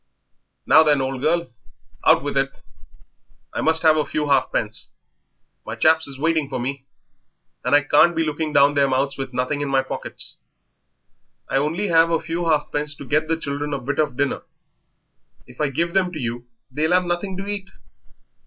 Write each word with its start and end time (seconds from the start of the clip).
"Now, 0.65 0.81
then, 0.81 0.99
old 0.99 1.21
girl, 1.21 1.51
out 2.03 2.23
with 2.23 2.35
it! 2.35 2.51
I 3.53 3.61
must 3.61 3.83
have 3.83 3.97
a 3.97 4.03
few 4.03 4.29
halfpence; 4.29 4.89
my 5.63 5.75
chaps 5.75 6.07
is 6.07 6.17
waiting 6.17 6.49
for 6.49 6.59
me, 6.59 6.85
and 7.63 7.75
I 7.75 7.83
can't 7.83 8.15
be 8.15 8.23
looking 8.23 8.51
down 8.51 8.73
their 8.73 8.87
mouths 8.87 9.15
with 9.15 9.31
nothing 9.31 9.61
in 9.61 9.69
my 9.69 9.83
pockets." 9.83 10.37
"I 11.47 11.57
only 11.57 11.89
have 11.89 12.09
a 12.09 12.19
few 12.19 12.45
halfpence 12.45 12.95
to 12.95 13.05
get 13.05 13.27
the 13.27 13.37
children 13.37 13.75
a 13.75 13.79
bit 13.79 13.99
of 13.99 14.17
dinner; 14.17 14.41
if 15.45 15.61
I 15.61 15.69
give 15.69 15.93
them 15.93 16.11
to 16.13 16.19
you 16.19 16.47
they'll 16.71 16.93
have 16.93 17.05
nothing 17.05 17.37
to 17.37 17.45
eat." 17.45 17.69